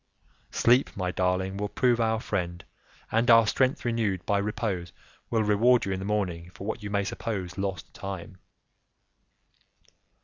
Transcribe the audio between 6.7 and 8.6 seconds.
you may suppose lost time."